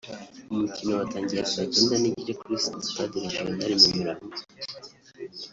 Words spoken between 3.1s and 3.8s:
Regional i